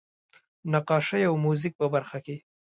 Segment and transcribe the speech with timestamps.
[0.71, 2.35] نقاشۍ او موزیک په برخه کې.